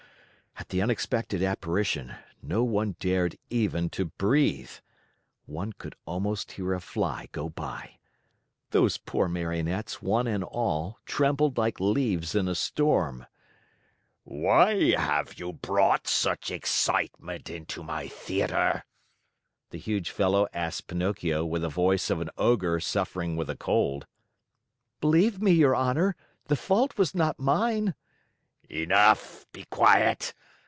[0.57, 2.13] At the unexpected apparition,
[2.43, 4.69] no one dared even to breathe.
[5.45, 7.97] One could almost hear a fly go by.
[8.69, 13.25] Those poor Marionettes, one and all, trembled like leaves in a storm.
[14.23, 18.85] "Why have you brought such excitement into my theater;"
[19.71, 24.05] the huge fellow asked Pinocchio with the voice of an ogre suffering with a cold.
[25.01, 26.15] "Believe me, your Honor,
[26.45, 27.95] the fault was not mine."
[28.69, 29.47] "Enough!
[29.53, 30.33] Be quiet!